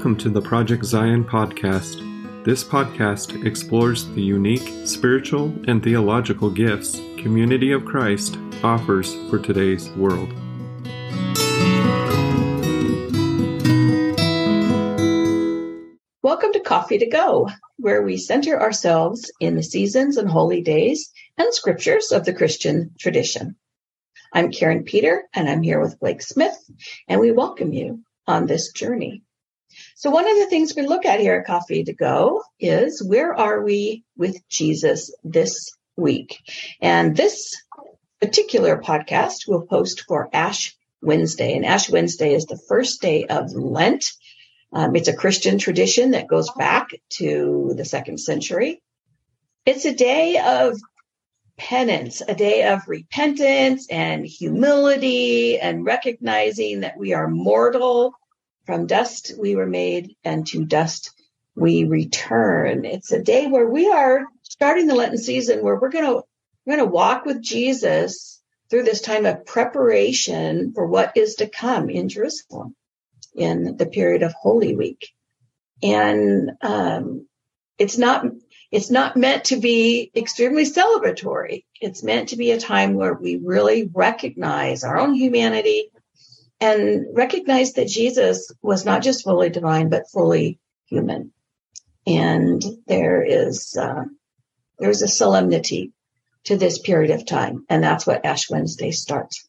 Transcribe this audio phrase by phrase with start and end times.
[0.00, 2.42] Welcome to the Project Zion podcast.
[2.42, 9.90] This podcast explores the unique spiritual and theological gifts Community of Christ offers for today's
[9.90, 10.32] world.
[16.22, 21.12] Welcome to Coffee to Go, where we center ourselves in the seasons and holy days
[21.36, 23.54] and scriptures of the Christian tradition.
[24.32, 26.56] I'm Karin Peter, and I'm here with Blake Smith,
[27.06, 29.24] and we welcome you on this journey.
[30.00, 33.38] So one of the things we look at here at Coffee to Go is where
[33.38, 36.38] are we with Jesus this week?
[36.80, 37.54] And this
[38.18, 41.54] particular podcast will post for Ash Wednesday.
[41.54, 44.10] And Ash Wednesday is the first day of Lent.
[44.72, 48.80] Um, it's a Christian tradition that goes back to the second century.
[49.66, 50.80] It's a day of
[51.58, 58.14] penance, a day of repentance and humility and recognizing that we are mortal
[58.66, 61.12] from dust we were made, and to dust
[61.54, 62.84] we return.
[62.84, 66.22] It's a day where we are starting the Lenten season where we're going to
[66.66, 71.48] we're going to walk with Jesus through this time of preparation for what is to
[71.48, 72.76] come in Jerusalem
[73.34, 75.10] in the period of Holy Week.
[75.82, 77.26] And um,
[77.78, 78.24] it's not
[78.70, 81.64] it's not meant to be extremely celebratory.
[81.80, 85.90] It's meant to be a time where we really recognize our own humanity
[86.60, 91.32] and recognize that Jesus was not just fully divine, but fully human.
[92.06, 94.04] And there is, uh,
[94.78, 95.92] there's a solemnity
[96.44, 97.64] to this period of time.
[97.68, 99.48] And that's what Ash Wednesday starts.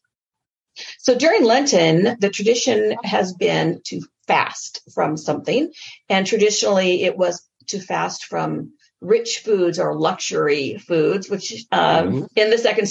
[0.98, 5.72] So during Lenten, the tradition has been to fast from something.
[6.08, 12.24] And traditionally it was to fast from rich foods or luxury foods, which um, mm-hmm.
[12.36, 12.88] in the second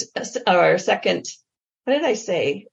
[0.47, 1.25] or second,
[1.85, 2.67] what did I say?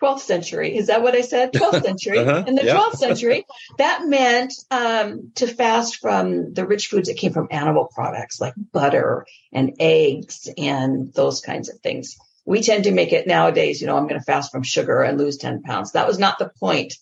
[0.00, 0.76] 12th century.
[0.76, 1.52] Is that what I said?
[1.52, 2.18] 12th century.
[2.18, 2.44] uh-huh.
[2.46, 2.76] In the yeah.
[2.76, 3.44] 12th century,
[3.78, 8.54] that meant um, to fast from the rich foods that came from animal products like
[8.72, 12.16] butter and eggs and those kinds of things.
[12.44, 15.18] We tend to make it nowadays, you know, I'm going to fast from sugar and
[15.18, 15.92] lose 10 pounds.
[15.92, 16.94] That was not the point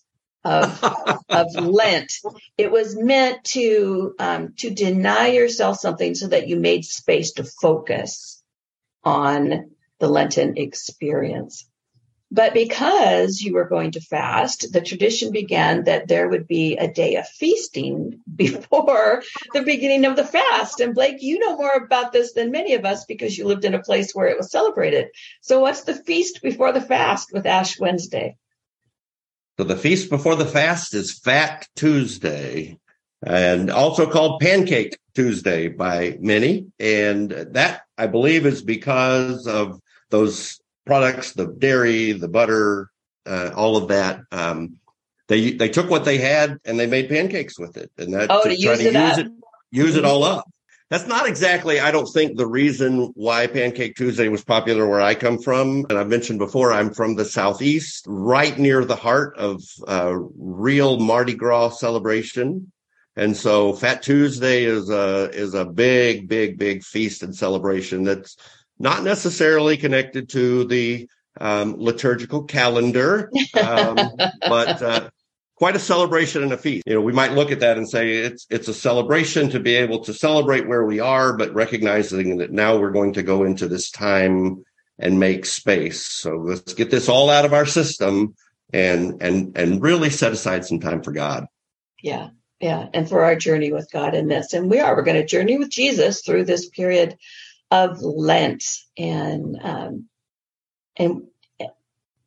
[0.43, 0.83] of,
[1.29, 2.11] of Lent.
[2.57, 7.43] It was meant to, um, to deny yourself something so that you made space to
[7.43, 8.43] focus
[9.03, 11.68] on the Lenten experience.
[12.31, 16.91] But because you were going to fast, the tradition began that there would be a
[16.91, 19.23] day of feasting before
[19.53, 20.79] the beginning of the fast.
[20.79, 23.73] And Blake, you know more about this than many of us because you lived in
[23.73, 25.07] a place where it was celebrated.
[25.41, 28.37] So what's the feast before the fast with Ash Wednesday?
[29.57, 32.77] So the feast before the fast is Fat Tuesday
[33.21, 36.67] and also called Pancake Tuesday by many.
[36.79, 42.89] And that I believe is because of those products, the dairy, the butter,
[43.27, 44.21] uh, all of that.
[44.31, 44.77] Um,
[45.27, 48.41] they they took what they had and they made pancakes with it, and that oh,
[48.43, 49.27] to, to use, it, use it
[49.71, 50.45] use it all up.
[50.89, 55.13] That's not exactly, I don't think, the reason why Pancake Tuesday was popular where I
[55.13, 55.85] come from.
[55.87, 60.99] And I've mentioned before, I'm from the Southeast, right near the heart of uh, real
[60.99, 62.71] Mardi Gras celebration.
[63.15, 68.37] And so Fat Tuesday is a is a big, big, big feast and celebration that's
[68.79, 71.07] not necessarily connected to the
[71.39, 73.31] um, liturgical calendar,
[73.61, 73.95] um,
[74.41, 75.09] but uh,
[75.55, 76.83] quite a celebration and a feast.
[76.85, 79.75] You know, we might look at that and say it's it's a celebration to be
[79.75, 83.67] able to celebrate where we are, but recognizing that now we're going to go into
[83.67, 84.63] this time
[84.97, 86.05] and make space.
[86.05, 88.35] So let's get this all out of our system
[88.73, 91.45] and and and really set aside some time for God.
[92.01, 92.29] Yeah.
[92.61, 94.51] Yeah, and for our journey with God in this.
[94.51, 97.17] And we are, we're going to journey with Jesus through this period
[97.71, 98.63] of Lent
[98.97, 100.05] and um,
[100.97, 101.23] and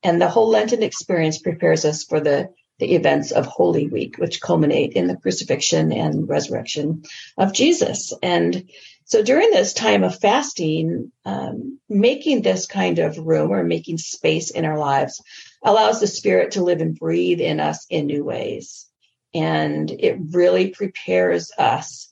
[0.02, 4.40] and the whole Lenten experience prepares us for the the events of Holy Week, which
[4.40, 7.04] culminate in the crucifixion and resurrection
[7.38, 8.12] of Jesus.
[8.22, 8.70] And
[9.04, 14.50] so during this time of fasting, um, making this kind of room or making space
[14.50, 15.22] in our lives
[15.62, 18.88] allows the Spirit to live and breathe in us in new ways.
[19.32, 22.11] And it really prepares us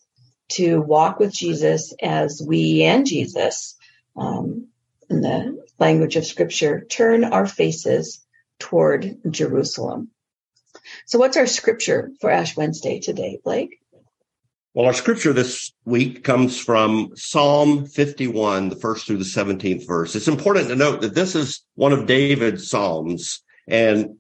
[0.51, 3.77] to walk with Jesus as we and Jesus,
[4.17, 4.69] um,
[5.09, 8.25] in the language of scripture, turn our faces
[8.59, 10.11] toward Jerusalem.
[11.07, 13.81] So what's our scripture for Ash Wednesday today, Blake?
[14.73, 20.15] Well, our scripture this week comes from Psalm 51, the first through the 17th verse.
[20.15, 23.43] It's important to note that this is one of David's Psalms.
[23.67, 24.20] And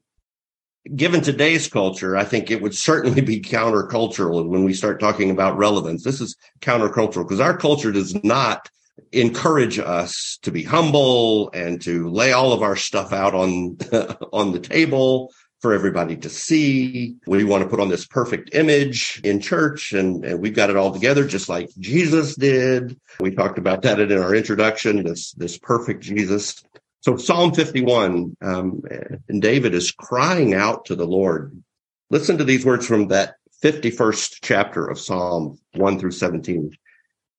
[0.94, 5.58] given today's culture, I think it would certainly be countercultural when we start talking about
[5.58, 6.04] relevance.
[6.04, 8.70] This is countercultural because our culture does not
[9.12, 13.76] encourage us to be humble and to lay all of our stuff out on
[14.32, 17.16] on the table for everybody to see.
[17.26, 20.76] We want to put on this perfect image in church and, and we've got it
[20.76, 22.98] all together just like Jesus did.
[23.20, 26.62] We talked about that in our introduction, this, this perfect Jesus.
[27.02, 28.82] So Psalm 51, um,
[29.28, 31.62] and David is crying out to the Lord.
[32.10, 36.70] Listen to these words from that 51st chapter of Psalm 1 through 17.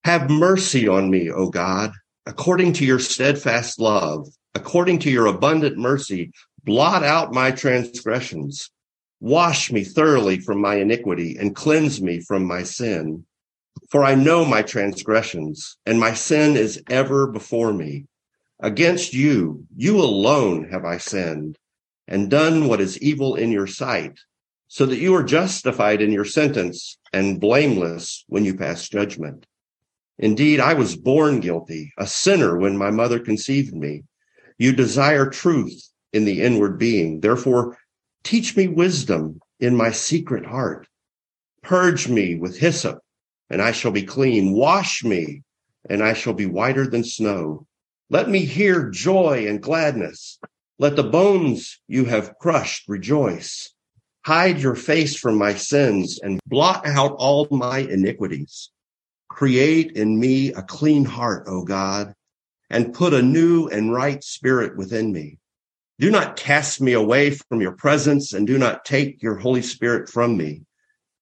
[0.03, 1.91] Have mercy on me, O God,
[2.25, 6.31] according to your steadfast love, according to your abundant mercy,
[6.63, 8.71] blot out my transgressions.
[9.19, 13.25] Wash me thoroughly from my iniquity and cleanse me from my sin.
[13.91, 18.05] For I know my transgressions and my sin is ever before me.
[18.63, 21.57] Against you, you alone have I sinned
[22.07, 24.19] and done what is evil in your sight
[24.67, 29.47] so that you are justified in your sentence and blameless when you pass judgment.
[30.19, 34.03] Indeed, I was born guilty, a sinner when my mother conceived me.
[34.59, 37.19] You desire truth in the inward being.
[37.19, 37.79] Therefore,
[38.23, 40.87] teach me wisdom in my secret heart.
[41.63, 42.99] Purge me with hyssop
[43.49, 44.53] and I shall be clean.
[44.53, 45.41] Wash me
[45.89, 47.65] and I shall be whiter than snow.
[48.11, 50.37] Let me hear joy and gladness.
[50.77, 53.73] Let the bones you have crushed rejoice.
[54.25, 58.69] Hide your face from my sins and blot out all my iniquities.
[59.29, 62.13] Create in me a clean heart, O God,
[62.69, 65.39] and put a new and right spirit within me.
[65.97, 70.09] Do not cast me away from your presence and do not take your Holy Spirit
[70.09, 70.63] from me.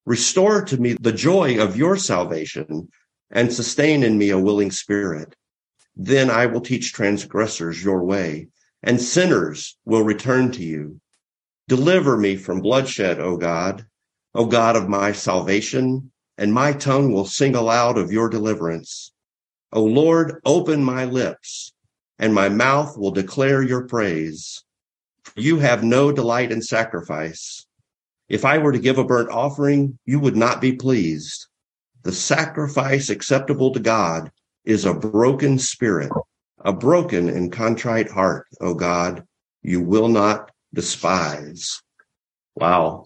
[0.08, 2.90] Restore to me the joy of your salvation
[3.30, 5.36] and sustain in me a willing spirit.
[6.02, 8.48] Then I will teach transgressors your way
[8.82, 11.02] and sinners will return to you.
[11.68, 13.86] Deliver me from bloodshed, O God,
[14.34, 19.12] O God of my salvation, and my tongue will sing aloud of your deliverance.
[19.74, 21.74] O Lord, open my lips,
[22.18, 24.64] and my mouth will declare your praise.
[25.36, 27.68] You have no delight in sacrifice.
[28.30, 31.48] If I were to give a burnt offering, you would not be pleased.
[32.04, 34.32] The sacrifice acceptable to God
[34.66, 36.12] is a broken spirit,
[36.60, 39.24] a broken and contrite heart, O God,
[39.62, 41.82] you will not despise.
[42.56, 43.06] Wow.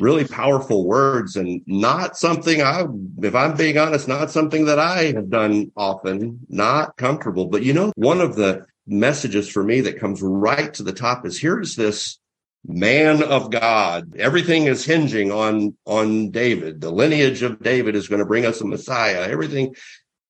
[0.00, 2.84] Really powerful words and not something I,
[3.22, 7.46] if I'm being honest, not something that I have done often, not comfortable.
[7.46, 11.24] But you know, one of the messages for me that comes right to the top
[11.26, 12.18] is here's this
[12.66, 14.16] man of God.
[14.16, 16.80] Everything is hinging on, on David.
[16.80, 19.28] The lineage of David is going to bring us a Messiah.
[19.28, 19.74] Everything.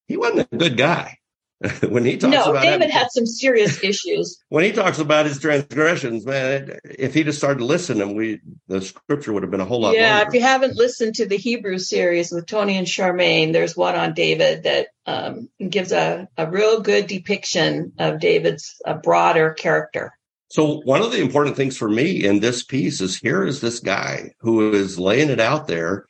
[0.09, 1.19] He wasn't a good guy.
[1.89, 4.41] when he talks no, about David having, had some serious issues.
[4.49, 9.33] when he talks about his transgressions, man, if he just started listening, we the scripture
[9.33, 9.95] would have been a whole lot.
[9.95, 10.29] Yeah, longer.
[10.29, 14.15] if you haven't listened to the Hebrew series with Tony and Charmaine, there's one on
[14.15, 20.13] David that um, gives a, a real good depiction of David's a broader character.
[20.51, 23.81] So one of the important things for me in this piece is here is this
[23.81, 26.07] guy who is laying it out there.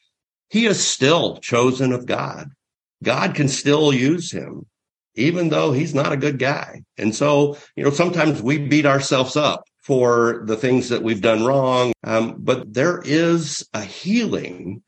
[0.50, 2.50] He is still chosen of God.
[3.02, 4.66] God can still use him
[5.18, 6.82] even though he's not a good guy.
[6.96, 11.44] And so, you know, sometimes we beat ourselves up for the things that we've done
[11.44, 11.92] wrong.
[12.04, 14.82] Um, but there is a healing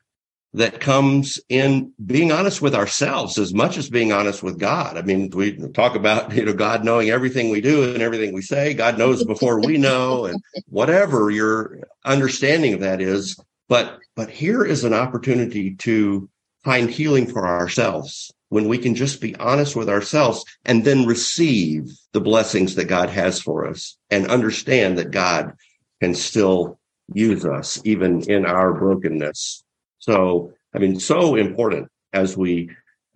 [0.52, 4.96] that comes in being honest with ourselves as much as being honest with God.
[4.96, 8.42] I mean, we talk about, you know, God knowing everything we do and everything we
[8.42, 8.75] say.
[8.75, 13.38] God knows before we know and whatever your understanding of that is.
[13.68, 16.28] But, but here is an opportunity to
[16.64, 21.90] find healing for ourselves when we can just be honest with ourselves and then receive
[22.12, 25.55] the blessings that God has for us and understand that God
[26.00, 26.79] can still
[27.14, 29.64] use us even in our brokenness.
[29.99, 32.71] So, I mean, so important as we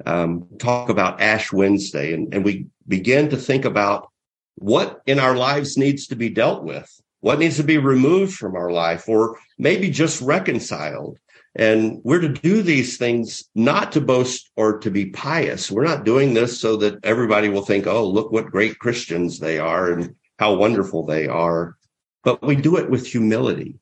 [0.07, 4.11] um, talk about Ash Wednesday and, and we begin to think about
[4.57, 8.55] what in our lives needs to be dealt with, what needs to be removed from
[8.55, 11.19] our life, or maybe just reconciled.
[11.57, 15.71] And we're to do these things not to boast or to be pious.
[15.71, 19.59] We're not doing this so that everybody will think, oh, look what great Christians they
[19.59, 21.77] are and how wonderful they are.
[22.25, 23.79] But we do it with humility.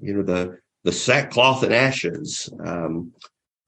[0.00, 2.48] You know, the, the sackcloth and ashes.
[2.64, 3.12] Um,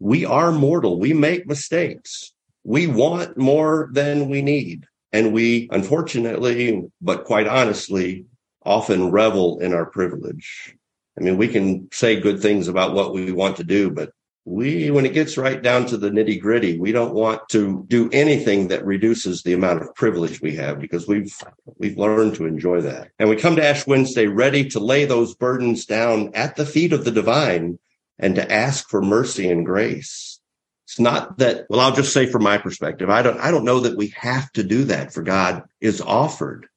[0.00, 0.98] we are mortal.
[0.98, 2.32] We make mistakes.
[2.64, 4.86] We want more than we need.
[5.12, 8.24] And we, unfortunately, but quite honestly,
[8.64, 10.74] often revel in our privilege.
[11.18, 14.10] I mean, we can say good things about what we want to do, but
[14.46, 18.10] we, when it gets right down to the nitty gritty, we don't want to do
[18.12, 21.34] anything that reduces the amount of privilege we have because we've,
[21.78, 23.10] we've learned to enjoy that.
[23.18, 26.92] And we come to Ash Wednesday ready to lay those burdens down at the feet
[26.92, 27.78] of the divine
[28.18, 30.40] and to ask for mercy and grace.
[30.86, 33.80] It's not that, well, I'll just say from my perspective, I don't, I don't know
[33.80, 36.68] that we have to do that for God is offered.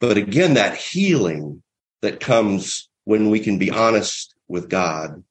[0.00, 1.64] But again, that healing
[2.00, 5.22] that comes when we can be honest with God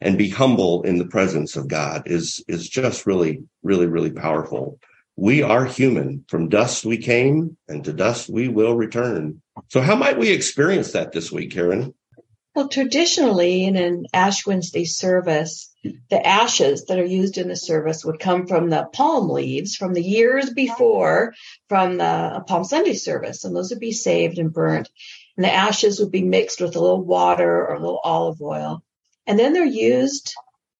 [0.00, 4.78] and be humble in the presence of God is, is just really, really, really powerful.
[5.16, 6.24] We are human.
[6.28, 9.42] From dust we came and to dust we will return.
[9.68, 11.94] So how might we experience that this week, Karin?
[12.54, 15.74] Well, traditionally in an Ash Wednesday service,
[16.10, 19.94] the ashes that are used in the service would come from the palm leaves from
[19.94, 21.32] the years before
[21.68, 24.90] from the Palm Sunday service, and those would be saved and burnt.
[25.36, 28.82] And the ashes would be mixed with a little water or a little olive oil.
[29.26, 30.34] And then they're used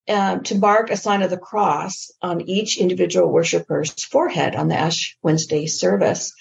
[0.09, 4.75] um, to mark a sign of the cross on each individual worshiper's forehead on the
[4.75, 6.33] Ash Wednesday service.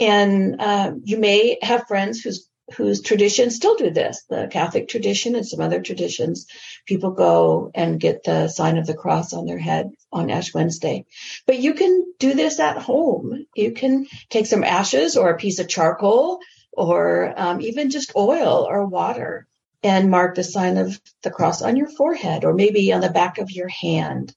[0.00, 4.24] And uh, you may have friends whose whose traditions still do this.
[4.28, 6.46] The Catholic tradition and some other traditions,
[6.86, 11.04] people go and get the sign of the cross on their head on Ash Wednesday.
[11.46, 13.46] But you can do this at home.
[13.54, 16.40] You can take some ashes or a piece of charcoal
[16.76, 19.46] or um, even just oil or water
[19.82, 23.38] and mark the sign of the cross on your forehead or maybe on the back
[23.38, 24.34] of your hand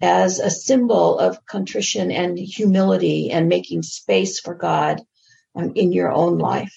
[0.00, 5.00] as a symbol of contrition and humility and making space for God
[5.54, 6.76] um, in your own life.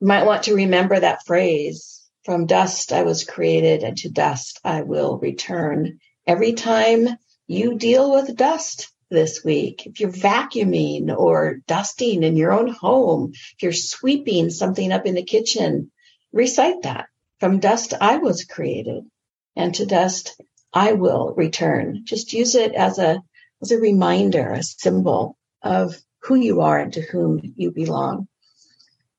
[0.00, 4.60] You might want to remember that phrase from dust I was created and to dust
[4.62, 5.98] I will return.
[6.26, 7.08] Every time
[7.46, 13.32] you deal with dust this week, if you're vacuuming or dusting in your own home,
[13.32, 15.90] if you're sweeping something up in the kitchen,
[16.32, 17.06] recite that
[17.40, 19.04] from dust I was created,
[19.56, 20.40] and to dust
[20.72, 22.02] I will return.
[22.04, 23.22] Just use it as a
[23.62, 28.28] as a reminder, a symbol of who you are and to whom you belong.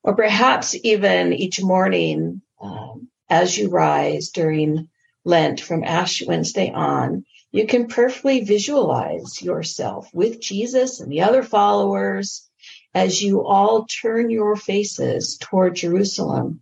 [0.04, 4.90] Or perhaps even each morning um, as you rise during
[5.24, 11.44] Lent from Ash Wednesday on, you can perfectly visualize yourself with Jesus and the other
[11.44, 12.50] followers
[12.94, 16.62] as you all turn your faces toward Jerusalem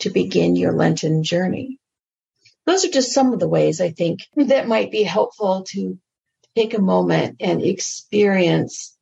[0.00, 1.78] to begin your Lenten journey.
[2.66, 5.98] Those are just some of the ways I think that might be helpful to
[6.56, 8.96] take a moment and experience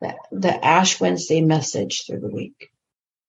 [0.00, 2.70] the, the Ash Wednesday message through the week.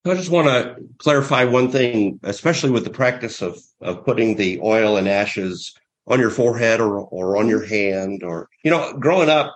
[0.06, 4.62] I just want to clarify one thing, especially with the practice of, of putting the
[4.64, 5.76] oil and ashes
[6.12, 9.56] on your forehead or, or on your hand or, you know, growing up,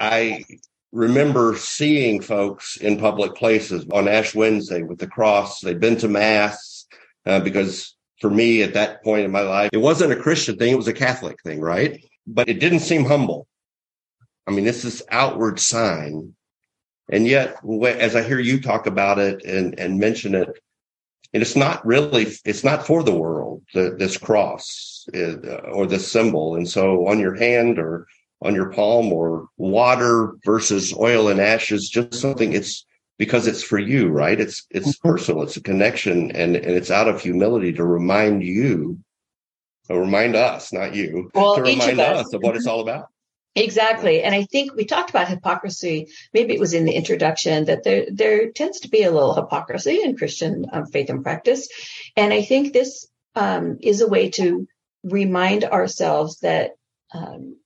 [0.00, 0.44] I
[0.90, 5.60] remember seeing folks in public places on Ash Wednesday with the cross.
[5.60, 6.86] They'd been to mass
[7.26, 10.72] uh, because for me at that point in my life, it wasn't a Christian thing.
[10.72, 12.04] It was a Catholic thing, right?
[12.26, 13.46] But it didn't seem humble.
[14.48, 16.34] I mean, it's this is outward sign.
[17.08, 20.48] And yet, as I hear you talk about it and, and mention it,
[21.32, 25.98] and it's not really, it's not for the world, the, this cross uh, or the
[25.98, 26.54] symbol.
[26.56, 28.06] And so on your hand or
[28.42, 32.84] on your palm or water versus oil and ashes, just something it's,
[33.18, 34.40] because it's for you, right?
[34.40, 35.08] It's it's mm-hmm.
[35.08, 35.42] personal.
[35.42, 38.98] It's a connection, and and it's out of humility to remind you,
[39.88, 42.26] or remind us, not you, well, to remind of us.
[42.26, 43.06] us of what it's all about.
[43.54, 46.08] Exactly, and I think we talked about hypocrisy.
[46.32, 50.02] Maybe it was in the introduction that there there tends to be a little hypocrisy
[50.02, 51.68] in Christian um, faith and practice,
[52.16, 53.06] and I think this
[53.36, 54.66] um, is a way to
[55.04, 56.72] remind ourselves that
[57.12, 57.56] um,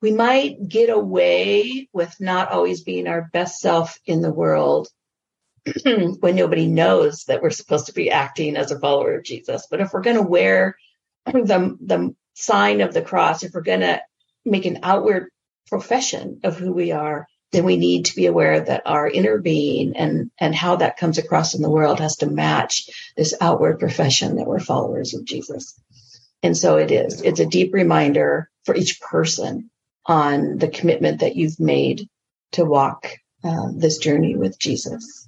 [0.00, 4.88] we might get away with not always being our best self in the world
[5.84, 9.66] when nobody knows that we're supposed to be acting as a follower of Jesus.
[9.70, 10.76] But if we're going to wear
[11.26, 14.02] the, the sign of the cross, if we're going to
[14.44, 15.30] make an outward
[15.68, 19.96] profession of who we are, then we need to be aware that our inner being
[19.96, 24.36] and, and how that comes across in the world has to match this outward profession
[24.36, 25.80] that we're followers of Jesus.
[26.44, 27.22] And so it is.
[27.22, 29.70] It's a deep reminder for each person
[30.04, 32.06] on the commitment that you've made
[32.52, 33.08] to walk
[33.42, 35.26] uh, this journey with Jesus.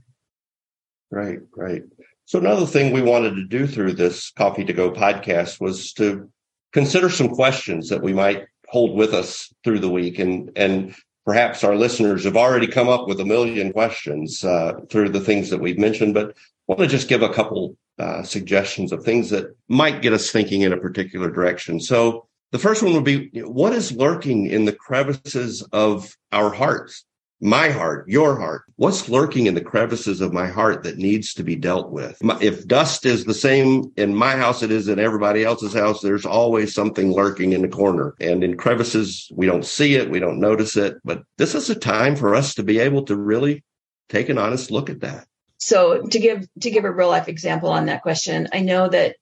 [1.11, 1.85] Right, right.
[2.27, 6.31] So another thing we wanted to do through this Coffee to Go podcast was to
[6.75, 10.95] consider some questions that we might hold with us through the week, and and
[11.25, 15.49] perhaps our listeners have already come up with a million questions uh, through the things
[15.49, 16.33] that we've mentioned, but I
[16.69, 20.63] want to just give a couple uh, suggestions of things that might get us thinking
[20.63, 21.81] in a particular direction.
[21.81, 27.05] So the first one would be what is lurking in the crevices of our hearts?
[27.41, 28.63] My heart, your heart.
[28.77, 32.17] What's lurking in the crevices of my heart that needs to be dealt with?
[32.41, 36.25] If dust is the same in my house it is in everybody else's house, there's
[36.25, 38.15] always something lurking in the corner.
[38.21, 40.97] And in crevices, we don't see it, we don't notice it.
[41.05, 43.65] But this is a time for us to be able to really
[44.09, 45.27] take an honest look at that.
[45.59, 49.17] So to give to give a real life example on that question, I know that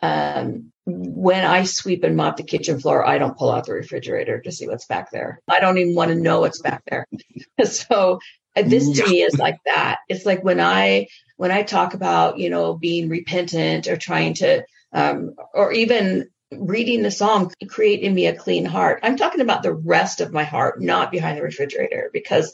[0.00, 4.40] um, when I sweep and mop the kitchen floor, I don't pull out the refrigerator
[4.40, 5.40] to see what's back there.
[5.48, 7.06] I don't even want to know what's back there.
[7.64, 8.18] so
[8.56, 9.98] uh, this to me is like that.
[10.08, 14.64] It's like when I when I talk about, you know, being repentant or trying to,
[14.92, 19.62] um, or even reading the psalm, create in me a clean heart, I'm talking about
[19.62, 22.52] the rest of my heart, not behind the refrigerator, because,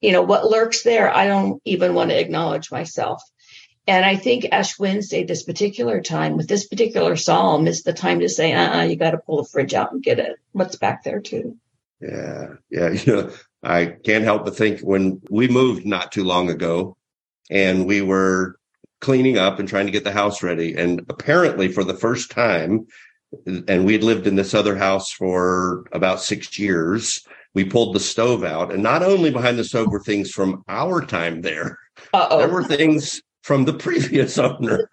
[0.00, 3.22] you know, what lurks there, I don't even want to acknowledge myself.
[3.86, 8.20] And I think Ash Wednesday, this particular time with this particular psalm, is the time
[8.20, 10.36] to say, uh uh you got to pull the fridge out and get it.
[10.52, 11.56] What's back there, too?
[12.00, 12.54] Yeah.
[12.70, 12.90] Yeah.
[13.04, 13.30] You know,
[13.62, 16.96] I can't help but think when we moved not too long ago
[17.50, 18.58] and we were
[19.00, 20.74] cleaning up and trying to get the house ready.
[20.74, 22.86] And apparently, for the first time,
[23.46, 27.26] and we'd lived in this other house for about six years.
[27.54, 31.04] We pulled the stove out, and not only behind the stove were things from our
[31.04, 31.78] time there,
[32.14, 32.38] Uh-oh.
[32.38, 34.88] there were things from the previous owner.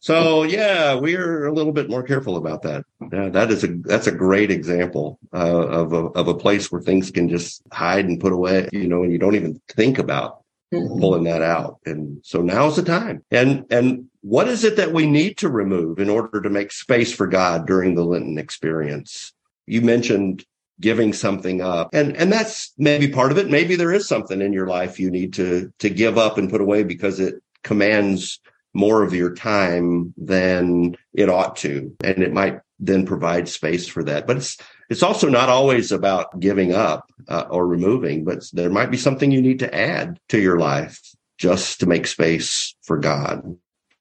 [0.00, 2.84] so yeah, we're a little bit more careful about that.
[3.12, 6.80] Yeah, that is a that's a great example uh, of a of a place where
[6.80, 10.42] things can just hide and put away, you know, and you don't even think about
[10.72, 11.00] mm-hmm.
[11.00, 11.78] pulling that out.
[11.84, 13.24] And so now's the time.
[13.30, 17.12] And and what is it that we need to remove in order to make space
[17.12, 19.32] for God during the Lenten experience?
[19.66, 20.44] You mentioned
[20.78, 24.52] giving something up and and that's maybe part of it maybe there is something in
[24.52, 28.40] your life you need to to give up and put away because it commands
[28.74, 34.04] more of your time than it ought to and it might then provide space for
[34.04, 34.58] that but it's
[34.88, 39.30] it's also not always about giving up uh, or removing, but there might be something
[39.30, 41.00] you need to add to your life
[41.38, 43.56] just to make space for God.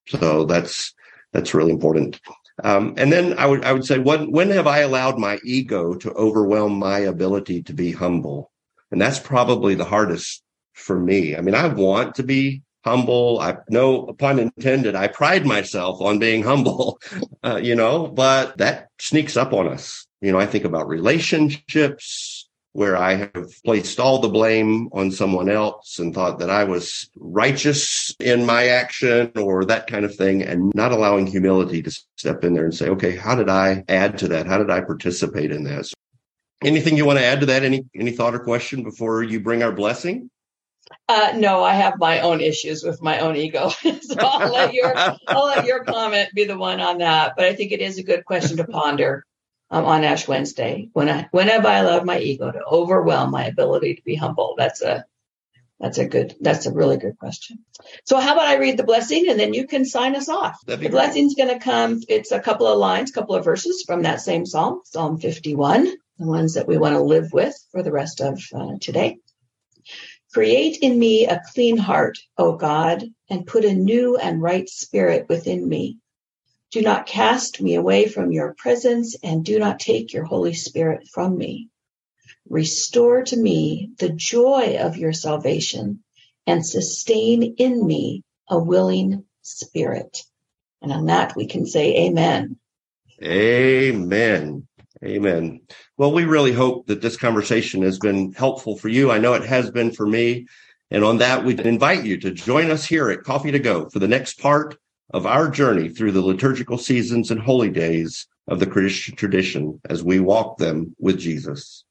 [0.07, 0.93] So that's
[1.33, 2.19] that's really important.
[2.65, 5.93] Um, and then I would I would say, when when have I allowed my ego
[5.93, 8.51] to overwhelm my ability to be humble?
[8.89, 10.41] And that's probably the hardest
[10.73, 11.35] for me.
[11.35, 13.39] I mean, I want to be humble.
[13.39, 14.95] I no pun intended.
[14.95, 16.99] I pride myself on being humble,
[17.43, 20.07] uh, you know, but that sneaks up on us.
[20.21, 22.44] You know, I think about relationships
[22.75, 27.09] where I have placed all the blame on someone else and thought that I was
[27.15, 32.43] righteous in my action or that kind of thing, and not allowing humility to step
[32.43, 34.45] in there and say, okay, how did I add to that?
[34.45, 35.93] How did I participate in this?
[36.65, 37.63] Anything you want to add to that?
[37.63, 40.29] Any any thought or question before you bring our blessing?
[41.07, 43.69] Uh, no, I have my own issues with my own ego,
[44.01, 44.93] so I'll let your
[45.29, 47.35] I'll let your comment be the one on that.
[47.37, 49.25] But I think it is a good question to ponder
[49.71, 50.89] um, on Ash Wednesday.
[50.93, 54.55] When I when have I allowed my ego to overwhelm my ability to be humble?
[54.57, 55.05] That's a
[55.79, 57.59] that's a good that's a really good question.
[58.05, 60.59] So how about I read the blessing and then you can sign us off.
[60.65, 60.91] The great.
[60.91, 62.01] blessing's going to come.
[62.07, 65.85] It's a couple of lines, couple of verses from that same psalm, Psalm 51,
[66.19, 69.17] the ones that we want to live with for the rest of uh, today.
[70.33, 75.27] Create in me a clean heart, O God, and put a new and right spirit
[75.29, 75.97] within me.
[76.71, 81.07] Do not cast me away from your presence and do not take your Holy Spirit
[81.13, 81.69] from me.
[82.49, 86.03] Restore to me the joy of your salvation
[86.45, 90.23] and sustain in me a willing spirit.
[90.81, 92.57] And on that we can say amen.
[93.23, 94.67] Amen.
[95.03, 95.61] Amen.
[95.97, 99.11] Well, we really hope that this conversation has been helpful for you.
[99.11, 100.47] I know it has been for me.
[100.91, 103.99] And on that, we invite you to join us here at Coffee to Go for
[103.99, 104.77] the next part
[105.13, 110.03] of our journey through the liturgical seasons and holy days of the Christian tradition as
[110.03, 111.83] we walk them with Jesus.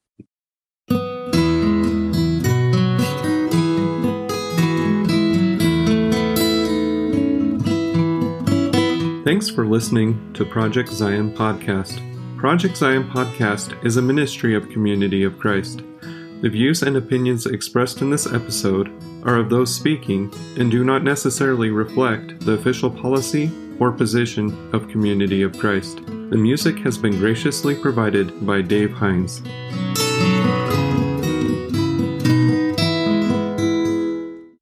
[9.25, 11.99] Thanks for listening to Project Zion Podcast.
[12.39, 15.83] Project Zion Podcast is a ministry of Community of Christ.
[16.45, 21.03] The views and opinions expressed in this episode are of those speaking and do not
[21.03, 26.05] necessarily reflect the official policy or position of Community of Christ.
[26.05, 29.41] The music has been graciously provided by Dave Hines.